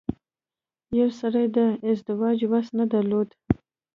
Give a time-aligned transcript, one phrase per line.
[0.97, 1.57] يوه سړي د
[1.91, 3.29] ازدواج وس نه درلود.